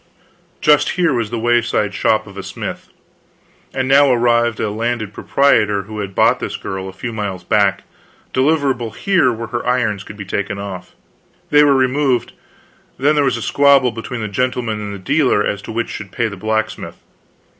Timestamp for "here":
0.93-1.13, 8.95-9.31